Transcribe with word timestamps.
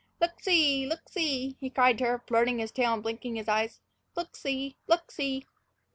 "Look 0.19 0.39
see! 0.39 0.87
look 0.87 1.07
see!" 1.09 1.57
he 1.59 1.69
cried 1.69 1.99
to 1.99 2.05
her, 2.05 2.23
flirting 2.25 2.57
his 2.57 2.71
tail 2.71 2.91
and 2.95 3.03
blinking 3.03 3.35
his 3.35 3.47
eyes. 3.47 3.81
"Look 4.15 4.35
see! 4.35 4.75
look 4.87 5.11
see!" 5.11 5.45